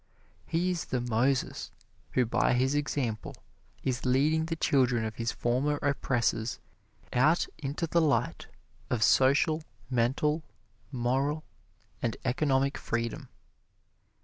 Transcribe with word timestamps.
He 0.47 0.71
is 0.71 0.85
the 0.85 0.99
Moses 0.99 1.69
who 2.13 2.25
by 2.25 2.53
his 2.53 2.73
example 2.73 3.35
is 3.83 4.03
leading 4.03 4.45
the 4.47 4.55
children 4.55 5.05
of 5.05 5.17
his 5.17 5.31
former 5.31 5.75
oppressors 5.75 6.57
out 7.13 7.45
into 7.59 7.85
the 7.85 8.01
light 8.01 8.47
of 8.89 9.03
social, 9.03 9.61
mental, 9.91 10.41
moral 10.91 11.43
and 12.01 12.17
economic 12.25 12.79
freedom. 12.79 13.29